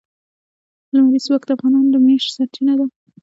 [0.93, 2.85] لمریز ځواک د افغانانو د معیشت سرچینه ده.